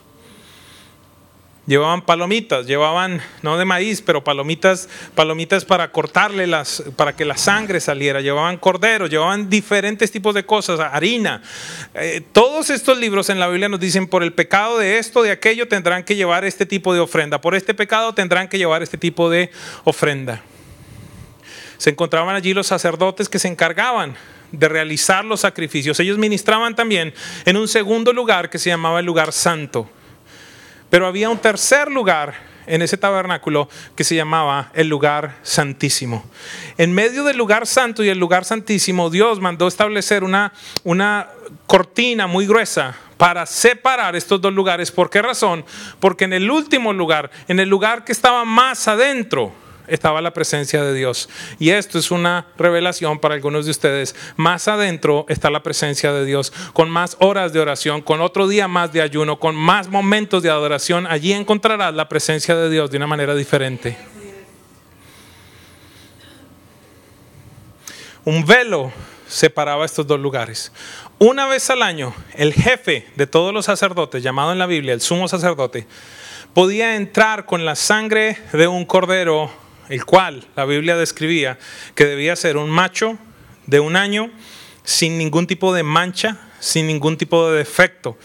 [1.66, 7.36] Llevaban palomitas, llevaban no de maíz, pero palomitas, palomitas para cortarle las, para que la
[7.36, 11.42] sangre saliera, llevaban cordero, llevaban diferentes tipos de cosas, harina.
[11.94, 15.30] Eh, todos estos libros en la Biblia nos dicen por el pecado de esto, de
[15.30, 18.98] aquello, tendrán que llevar este tipo de ofrenda, por este pecado tendrán que llevar este
[18.98, 19.50] tipo de
[19.84, 20.42] ofrenda.
[21.78, 24.14] Se encontraban allí los sacerdotes que se encargaban
[24.52, 25.98] de realizar los sacrificios.
[25.98, 27.12] Ellos ministraban también
[27.44, 29.90] en un segundo lugar que se llamaba el lugar santo.
[30.90, 32.34] Pero había un tercer lugar
[32.66, 36.24] en ese tabernáculo que se llamaba el lugar santísimo.
[36.78, 41.28] En medio del lugar santo y el lugar santísimo, Dios mandó establecer una, una
[41.66, 44.90] cortina muy gruesa para separar estos dos lugares.
[44.90, 45.64] ¿Por qué razón?
[46.00, 49.52] Porque en el último lugar, en el lugar que estaba más adentro,
[49.86, 51.28] estaba la presencia de Dios.
[51.58, 54.14] Y esto es una revelación para algunos de ustedes.
[54.36, 58.68] Más adentro está la presencia de Dios, con más horas de oración, con otro día
[58.68, 61.06] más de ayuno, con más momentos de adoración.
[61.06, 63.96] Allí encontrarás la presencia de Dios de una manera diferente.
[68.24, 68.90] Un velo
[69.26, 70.72] separaba estos dos lugares.
[71.18, 75.00] Una vez al año, el jefe de todos los sacerdotes, llamado en la Biblia el
[75.00, 75.86] sumo sacerdote,
[76.54, 79.50] podía entrar con la sangre de un cordero
[79.88, 81.58] el cual la Biblia describía
[81.94, 83.18] que debía ser un macho
[83.66, 84.30] de un año
[84.84, 88.18] sin ningún tipo de mancha, sin ningún tipo de defecto.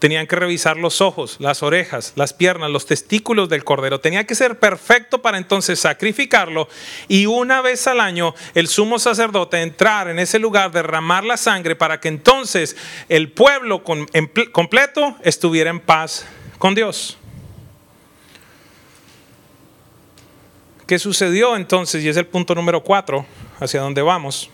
[0.00, 4.00] Tenían que revisar los ojos, las orejas, las piernas, los testículos del cordero.
[4.00, 6.68] Tenía que ser perfecto para entonces sacrificarlo
[7.06, 11.76] y una vez al año el sumo sacerdote entrar en ese lugar, derramar la sangre
[11.76, 12.76] para que entonces
[13.10, 13.84] el pueblo
[14.52, 16.24] completo estuviera en paz
[16.58, 17.19] con Dios.
[20.90, 22.02] ¿Qué sucedió entonces?
[22.02, 23.24] Y es el punto número cuatro,
[23.60, 24.50] hacia donde vamos.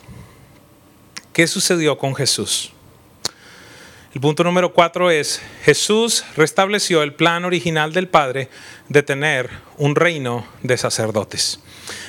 [1.33, 2.73] ¿Qué sucedió con Jesús?
[4.13, 8.51] El punto número cuatro es, Jesús restableció el plan original del Padre
[8.91, 11.59] de tener un reino de sacerdotes.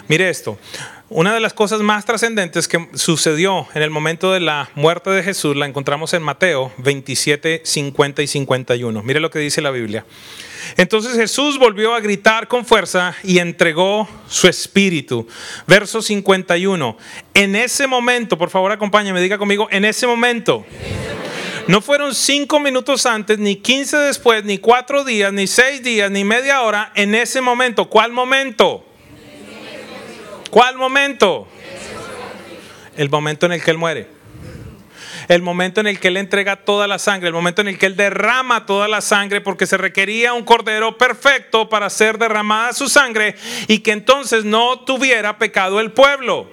[0.10, 0.60] Mire esto,
[1.08, 5.24] una de las cosas más trascendentes que sucedió en el momento de la muerte de
[5.24, 9.04] Jesús la encontramos en Mateo 27, 50 y 51.
[9.04, 10.06] Mire lo que dice la Biblia.
[10.76, 15.28] Entonces Jesús volvió a gritar con fuerza y entregó su espíritu.
[15.66, 16.98] Verso 51.
[17.34, 20.66] En ese momento, por favor acompáñame, diga conmigo, en ese momento.
[21.68, 26.24] No fueron cinco minutos antes, ni quince después, ni cuatro días, ni seis días, ni
[26.24, 26.92] media hora.
[26.96, 27.90] En ese momento.
[27.90, 28.86] ¿Cuál momento?
[30.50, 31.48] ¿Cuál momento?
[32.96, 34.17] El momento en el que Él muere
[35.28, 37.86] el momento en el que Él entrega toda la sangre, el momento en el que
[37.86, 42.88] Él derrama toda la sangre, porque se requería un cordero perfecto para ser derramada su
[42.88, 43.36] sangre
[43.68, 46.48] y que entonces no tuviera pecado el pueblo.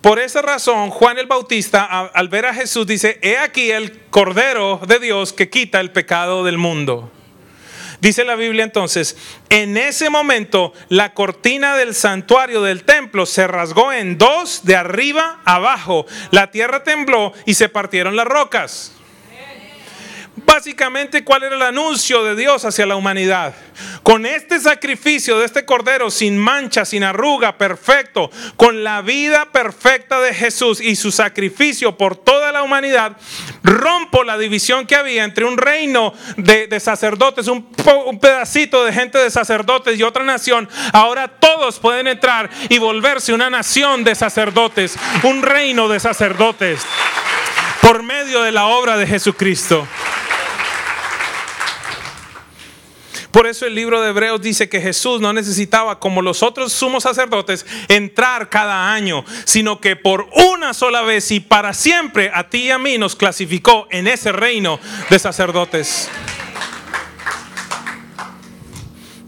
[0.00, 4.80] Por esa razón, Juan el Bautista, al ver a Jesús, dice, he aquí el Cordero
[4.86, 7.10] de Dios que quita el pecado del mundo.
[8.00, 9.16] Dice la Biblia entonces,
[9.50, 15.40] en ese momento la cortina del santuario del templo se rasgó en dos de arriba
[15.44, 16.06] abajo.
[16.30, 18.92] La tierra tembló y se partieron las rocas.
[20.44, 23.54] Básicamente, ¿cuál era el anuncio de Dios hacia la humanidad?
[24.02, 30.20] Con este sacrificio de este cordero sin mancha, sin arruga, perfecto, con la vida perfecta
[30.20, 33.16] de Jesús y su sacrificio por toda la humanidad,
[33.62, 37.68] rompo la división que había entre un reino de, sacerdotes, un,
[38.06, 40.68] un pedacito de gente de sacerdotes y otra nación.
[40.92, 46.80] Ahora todos pueden entrar y volverse una nación de sacerdotes, un reino de sacerdotes
[47.80, 49.86] por medio de la obra de Jesucristo.
[53.30, 57.04] Por eso el libro de Hebreos dice que Jesús no necesitaba, como los otros sumos
[57.04, 62.64] sacerdotes, entrar cada año, sino que por una sola vez y para siempre a ti
[62.64, 66.08] y a mí nos clasificó en ese reino de sacerdotes.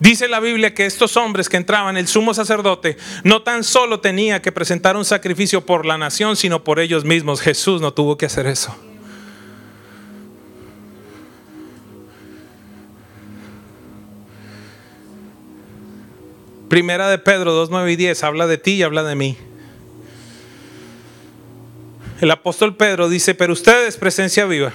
[0.00, 4.42] Dice la Biblia que estos hombres que entraban, el sumo sacerdote, no tan solo tenía
[4.42, 7.40] que presentar un sacrificio por la nación, sino por ellos mismos.
[7.40, 8.76] Jesús no tuvo que hacer eso.
[16.72, 19.36] Primera de Pedro 2, 9 y 10 habla de ti y habla de mí.
[22.22, 24.72] El apóstol Pedro dice, pero ustedes, presencia viva,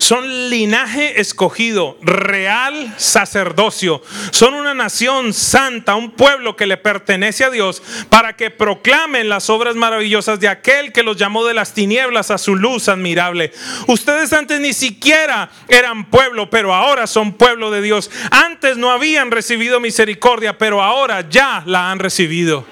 [0.00, 4.02] son linaje escogido, real sacerdocio.
[4.30, 9.50] Son una nación santa, un pueblo que le pertenece a Dios para que proclamen las
[9.50, 13.52] obras maravillosas de aquel que los llamó de las tinieblas a su luz admirable.
[13.88, 18.10] Ustedes antes ni siquiera eran pueblo, pero ahora son pueblo de Dios.
[18.30, 22.66] Antes no habían recibido misericordia, pero ahora ya la han recibido.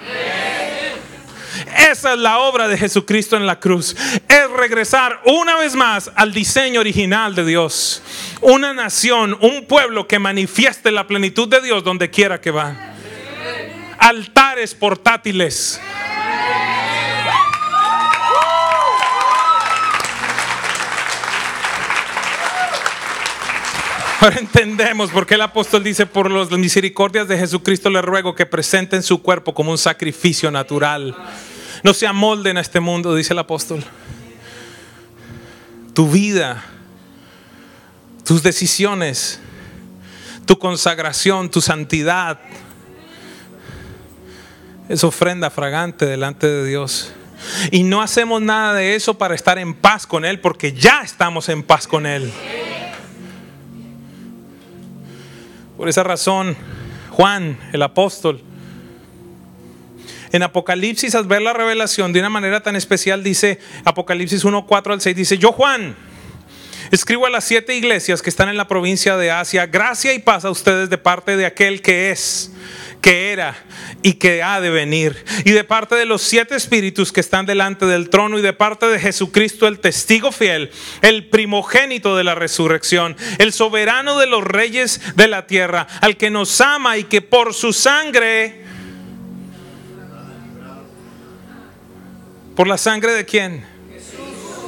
[1.79, 3.95] Esa es la obra de Jesucristo en la cruz.
[4.29, 8.03] Es regresar una vez más al diseño original de Dios.
[8.41, 12.77] Una nación, un pueblo que manifieste la plenitud de Dios donde quiera que va.
[13.99, 15.81] Altares portátiles.
[24.21, 28.47] Ahora entendemos por qué el apóstol dice, por las misericordias de Jesucristo le ruego que
[28.47, 31.15] presenten su cuerpo como un sacrificio natural.
[31.83, 33.85] No se amolden a este mundo, dice el apóstol.
[35.95, 36.65] Tu vida,
[38.25, 39.41] tus decisiones,
[40.47, 42.39] tu consagración, tu santidad,
[44.89, 47.13] es ofrenda fragante delante de Dios.
[47.71, 51.49] Y no hacemos nada de eso para estar en paz con Él, porque ya estamos
[51.49, 52.33] en paz con Él.
[55.77, 56.57] Por esa razón,
[57.11, 58.43] Juan, el apóstol,
[60.33, 64.93] en Apocalipsis, al ver la revelación de una manera tan especial, dice Apocalipsis 1, 4
[64.93, 65.97] al 6, dice, yo Juan,
[66.91, 70.45] escribo a las siete iglesias que están en la provincia de Asia, gracia y paz
[70.45, 72.53] a ustedes de parte de aquel que es
[73.01, 73.57] que era
[74.03, 75.25] y que ha de venir.
[75.45, 78.87] Y de parte de los siete espíritus que están delante del trono y de parte
[78.87, 80.71] de Jesucristo, el testigo fiel,
[81.03, 86.31] el primogénito de la resurrección, el soberano de los reyes de la tierra, al que
[86.31, 88.68] nos ama y que por su sangre...
[92.59, 93.65] ¿Por la sangre de quién?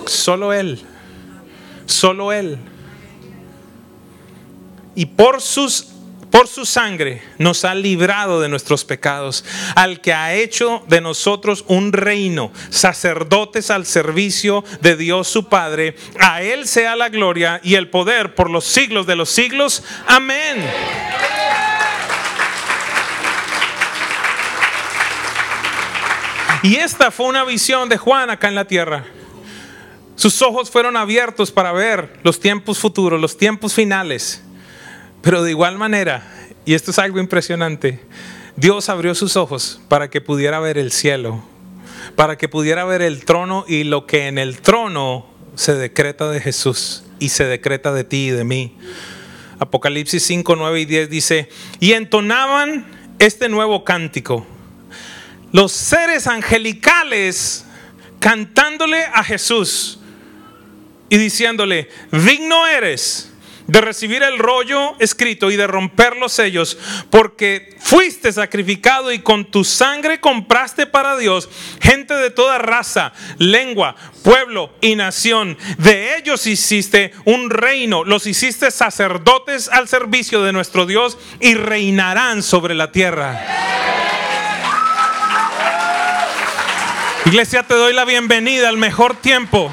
[0.07, 0.81] Solo Él.
[1.87, 2.57] Solo Él.
[4.95, 5.89] Y por sus
[6.31, 11.65] por su sangre nos ha librado de nuestros pecados, al que ha hecho de nosotros
[11.67, 15.97] un reino, sacerdotes al servicio de Dios su Padre.
[16.21, 19.83] A Él sea la gloria y el poder por los siglos de los siglos.
[20.07, 20.65] Amén.
[26.63, 29.05] Y esta fue una visión de Juan acá en la tierra.
[30.15, 34.43] Sus ojos fueron abiertos para ver los tiempos futuros, los tiempos finales.
[35.23, 36.23] Pero de igual manera,
[36.67, 38.01] y esto es algo impresionante,
[38.57, 41.43] Dios abrió sus ojos para que pudiera ver el cielo,
[42.17, 46.41] para que pudiera ver el trono y lo que en el trono se decreta de
[46.41, 48.77] Jesús y se decreta de ti y de mí.
[49.59, 51.49] Apocalipsis 5, 9 y 10 dice,
[51.81, 52.87] y entonaban
[53.19, 54.47] este nuevo cántico.
[55.53, 57.65] Los seres angelicales
[58.21, 59.99] cantándole a Jesús
[61.09, 63.31] y diciéndole, digno eres
[63.71, 66.77] de recibir el rollo escrito y de romper los sellos,
[67.09, 71.49] porque fuiste sacrificado y con tu sangre compraste para Dios
[71.81, 73.95] gente de toda raza, lengua,
[74.25, 75.57] pueblo y nación.
[75.79, 82.43] De ellos hiciste un reino, los hiciste sacerdotes al servicio de nuestro Dios y reinarán
[82.43, 84.10] sobre la tierra.
[87.31, 89.71] Iglesia, te doy la bienvenida al mejor tiempo,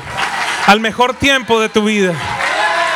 [0.67, 2.13] al mejor tiempo de tu vida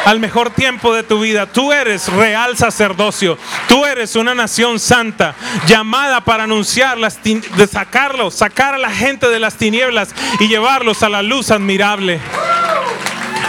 [0.05, 1.47] al mejor tiempo de tu vida.
[1.47, 3.39] Tú eres real sacerdocio.
[3.67, 5.33] Tú eres una nación santa
[5.65, 11.01] llamada para anunciar, las de sacarlo, sacar a la gente de las tinieblas y llevarlos
[11.01, 12.19] a la luz admirable.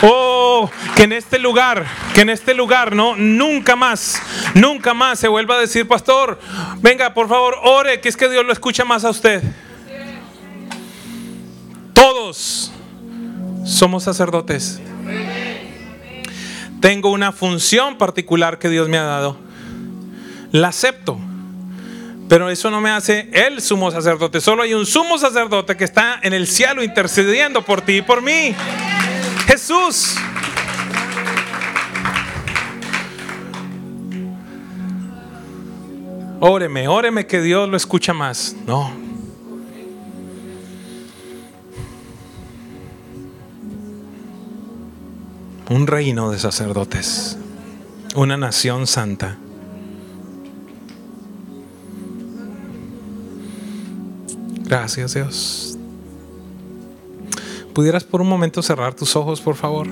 [0.01, 1.85] Oh, que en este lugar,
[2.15, 4.21] que en este lugar, no, nunca más,
[4.55, 6.41] nunca más se vuelva a decir, pastor,
[6.79, 9.43] venga, por favor, ore, que es que Dios lo escucha más a usted.
[11.93, 12.73] Todos
[13.65, 14.81] somos sacerdotes
[16.83, 19.37] tengo una función particular que Dios me ha dado.
[20.51, 21.17] La acepto.
[22.29, 24.41] Pero eso no me hace el sumo sacerdote.
[24.41, 28.21] Solo hay un sumo sacerdote que está en el cielo intercediendo por ti y por
[28.21, 28.53] mí.
[29.47, 30.17] Jesús.
[36.41, 38.57] Óreme, óreme que Dios lo escucha más.
[38.67, 39.02] No.
[45.73, 47.39] Un reino de sacerdotes,
[48.15, 49.39] una nación santa.
[54.65, 55.79] Gracias Dios.
[57.73, 59.87] ¿Pudieras por un momento cerrar tus ojos, por favor?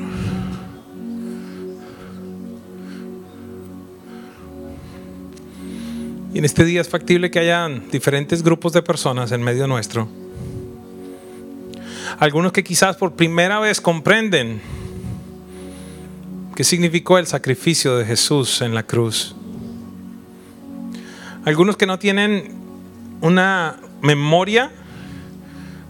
[6.34, 10.08] Y en este día es factible que hayan diferentes grupos de personas en medio nuestro.
[12.18, 14.60] Algunos que quizás por primera vez comprenden
[16.60, 19.34] ¿Qué significó el sacrificio de Jesús en la cruz?
[21.46, 22.52] Algunos que no tienen
[23.22, 24.70] una memoria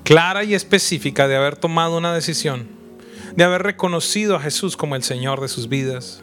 [0.05, 2.69] clara y específica de haber tomado una decisión,
[3.35, 6.23] de haber reconocido a Jesús como el Señor de sus vidas.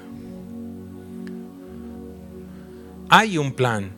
[3.10, 3.92] Hay un plan,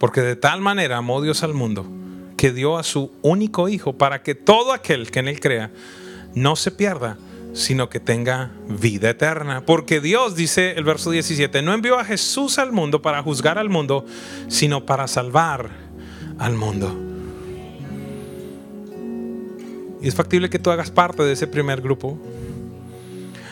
[0.00, 1.86] porque de tal manera amó Dios al mundo
[2.36, 5.70] que dio a su único Hijo para que todo aquel que en Él crea
[6.34, 7.18] no se pierda,
[7.52, 9.64] sino que tenga vida eterna.
[9.64, 13.68] Porque Dios, dice el verso 17, no envió a Jesús al mundo para juzgar al
[13.68, 14.04] mundo,
[14.48, 15.70] sino para salvar
[16.38, 16.96] al mundo.
[20.00, 22.18] Y es factible que tú hagas parte de ese primer grupo.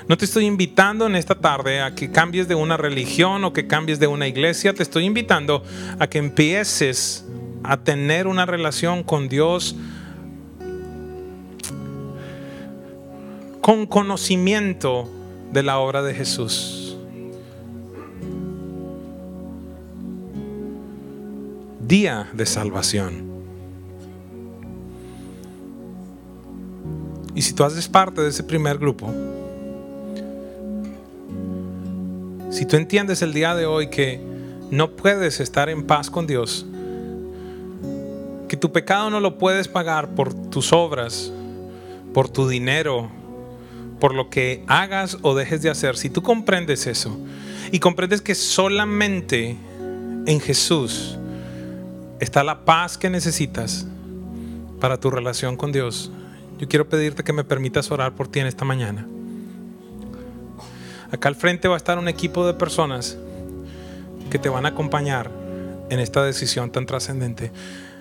[0.09, 3.69] No te estoy invitando en esta tarde a que cambies de una religión o que
[3.69, 4.75] cambies de una iglesia.
[4.75, 5.63] Te estoy invitando
[6.01, 7.25] a que empieces
[7.63, 9.77] a tener una relación con Dios
[13.71, 15.09] con conocimiento
[15.53, 16.97] de la obra de Jesús.
[21.79, 23.31] Día de salvación.
[27.37, 29.09] Y si tú haces parte de ese primer grupo,
[32.51, 34.21] si tú entiendes el día de hoy que
[34.73, 36.67] no puedes estar en paz con Dios,
[38.49, 41.33] que tu pecado no lo puedes pagar por tus obras,
[42.13, 43.20] por tu dinero,
[44.01, 47.17] por lo que hagas o dejes de hacer, si tú comprendes eso
[47.71, 49.57] y comprendes que solamente
[50.27, 51.19] en Jesús
[52.19, 53.87] está la paz que necesitas
[54.81, 56.11] para tu relación con Dios,
[56.59, 59.07] yo quiero pedirte que me permitas orar por ti en esta mañana.
[61.11, 63.19] Acá al frente va a estar un equipo de personas
[64.31, 65.31] que te van a acompañar
[65.91, 67.51] en esta decisión tan trascendente.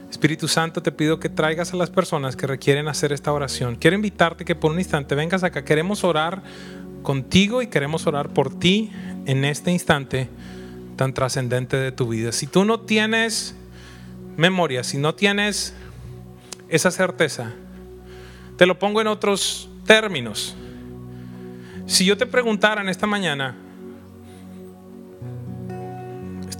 [0.10, 3.76] Espíritu Santo, te pido que traigas a las personas que requieren hacer esta oración.
[3.76, 5.64] Quiero invitarte que por un instante vengas acá.
[5.64, 6.41] Queremos orar
[7.03, 8.91] contigo y queremos orar por ti
[9.26, 10.30] en este instante
[10.95, 12.32] tan trascendente de tu vida.
[12.32, 13.55] Si tú no tienes
[14.36, 15.74] memoria, si no tienes
[16.70, 17.53] esa certeza,
[18.57, 20.55] te lo pongo en otros términos.
[21.86, 23.55] Si yo te preguntara en esta mañana,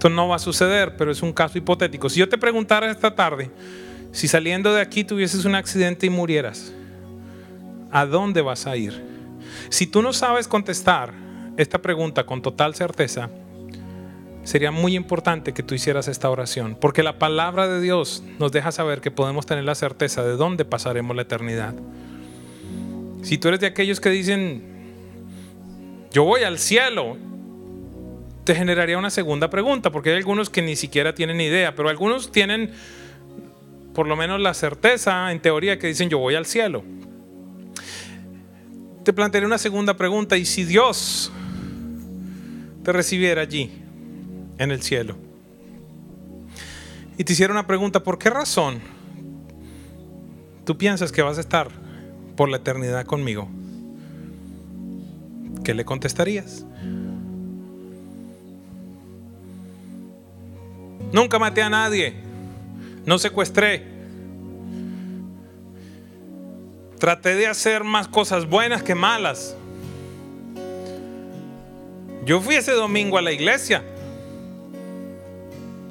[0.00, 2.08] esto no va a suceder, pero es un caso hipotético.
[2.08, 3.50] Si yo te preguntara esta tarde,
[4.12, 6.72] si saliendo de aquí tuvieses un accidente y murieras,
[7.90, 9.04] ¿a dónde vas a ir?
[9.68, 11.12] Si tú no sabes contestar
[11.58, 13.28] esta pregunta con total certeza,
[14.42, 18.72] sería muy importante que tú hicieras esta oración, porque la palabra de Dios nos deja
[18.72, 21.74] saber que podemos tener la certeza de dónde pasaremos la eternidad.
[23.20, 24.62] Si tú eres de aquellos que dicen,
[26.10, 27.18] yo voy al cielo,
[28.50, 32.32] te generaría una segunda pregunta, porque hay algunos que ni siquiera tienen idea, pero algunos
[32.32, 32.72] tienen
[33.94, 36.82] por lo menos la certeza, en teoría, que dicen yo voy al cielo.
[39.04, 41.30] Te plantearé una segunda pregunta, ¿y si Dios
[42.82, 43.70] te recibiera allí,
[44.58, 45.16] en el cielo?
[47.18, 48.80] Y te hiciera una pregunta, ¿por qué razón
[50.64, 51.68] tú piensas que vas a estar
[52.34, 53.48] por la eternidad conmigo?
[55.62, 56.66] ¿Qué le contestarías?
[61.12, 62.14] Nunca maté a nadie.
[63.04, 63.84] No secuestré.
[66.98, 69.56] Traté de hacer más cosas buenas que malas.
[72.24, 73.82] Yo fui ese domingo a la iglesia.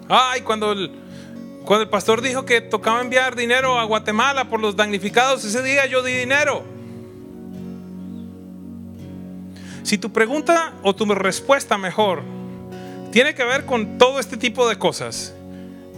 [0.07, 0.91] Ay, cuando el,
[1.65, 5.85] cuando el pastor dijo que tocaba enviar dinero a Guatemala por los damnificados, ese día
[5.87, 6.63] yo di dinero.
[9.83, 12.21] Si tu pregunta o tu respuesta mejor
[13.11, 15.33] tiene que ver con todo este tipo de cosas.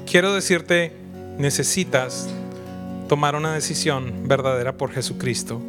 [0.06, 0.94] Quiero decirte,
[1.38, 2.30] necesitas
[3.10, 5.62] tomar una decisión verdadera por Jesucristo.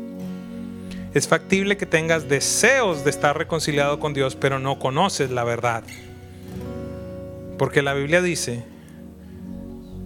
[1.14, 5.82] Es factible que tengas deseos de estar reconciliado con Dios, pero no conoces la verdad.
[7.58, 8.64] Porque la Biblia dice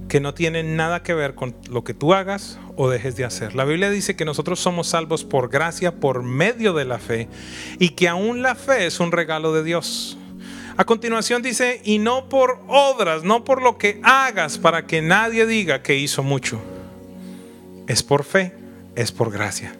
[0.09, 3.55] que no tiene nada que ver con lo que tú hagas o dejes de hacer.
[3.55, 7.29] La Biblia dice que nosotros somos salvos por gracia, por medio de la fe,
[7.79, 10.17] y que aún la fe es un regalo de Dios.
[10.77, 15.47] A continuación dice, y no por obras, no por lo que hagas para que nadie
[15.47, 16.61] diga que hizo mucho.
[17.87, 18.53] Es por fe,
[18.95, 19.75] es por gracia.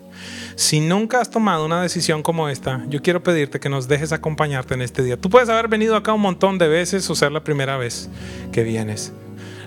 [0.55, 4.73] Si nunca has tomado una decisión como esta, yo quiero pedirte que nos dejes acompañarte
[4.73, 5.19] en este día.
[5.19, 8.09] Tú puedes haber venido acá un montón de veces o ser la primera vez
[8.53, 9.13] que vienes.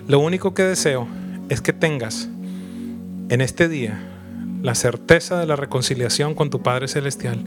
[0.08, 1.06] Lo único que deseo
[1.48, 2.28] es que tengas
[3.28, 4.00] en este día
[4.62, 7.44] la certeza de la reconciliación con tu Padre Celestial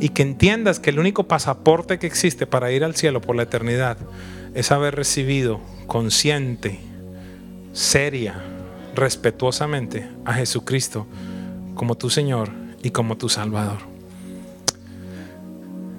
[0.00, 3.44] y que entiendas que el único pasaporte que existe para ir al cielo por la
[3.44, 3.98] eternidad
[4.54, 6.80] es haber recibido consciente,
[7.72, 8.42] seria,
[8.94, 11.06] respetuosamente a Jesucristo
[11.74, 12.50] como tu Señor
[12.82, 13.78] y como tu Salvador.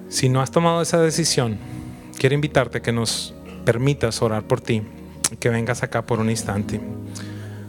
[0.08, 1.58] Si no has tomado esa decisión,
[2.18, 3.34] quiero invitarte a que nos
[3.64, 4.82] permitas orar por ti,
[5.38, 6.80] que vengas acá por un instante.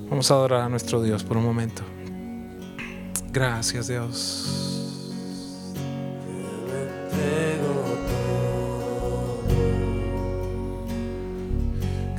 [0.10, 1.84] Vamos a adorar a nuestro Dios por un momento.
[3.32, 4.46] Gracias Dios.